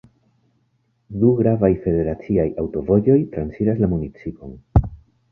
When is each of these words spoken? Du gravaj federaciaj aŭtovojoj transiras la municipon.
Du 1.23 1.27
gravaj 1.41 1.69
federaciaj 1.83 2.45
aŭtovojoj 2.63 3.17
transiras 3.35 3.83
la 3.83 3.91
municipon. 3.93 4.57